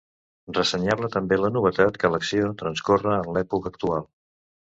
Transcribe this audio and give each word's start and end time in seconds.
Ressenyable 0.57 1.09
també 1.15 1.37
la 1.41 1.51
novetat 1.57 1.99
que 2.05 2.11
l'acció 2.15 2.49
transcorre 2.63 3.15
en 3.19 3.31
l'època 3.37 3.73
actual. 3.75 4.11